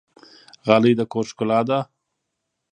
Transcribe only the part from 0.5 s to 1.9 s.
غالۍ د کور ښکلا ده